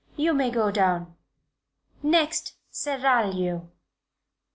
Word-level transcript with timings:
"You 0.15 0.33
may 0.33 0.49
go 0.49 0.71
down. 0.71 1.15
Next 2.01 2.55
'Seraglio.'" 2.71 3.69